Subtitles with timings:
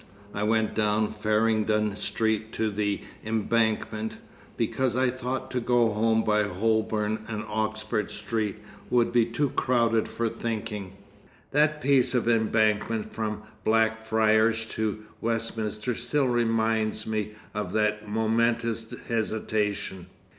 [0.33, 4.17] I went down Farringdon Street to the Embankment
[4.57, 8.55] because I thought to go home by Holborn and Oxford Street
[8.89, 10.93] would be too crowded for thinking....
[11.51, 20.07] That piece of Embankment from Blackfriars to Westminster still reminds me of that momentous hesitation.